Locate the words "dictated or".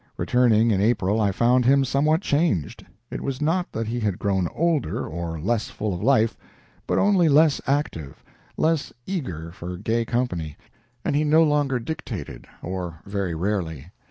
11.77-13.01